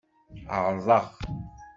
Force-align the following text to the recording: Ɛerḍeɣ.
Ɛerḍeɣ. 0.63 1.05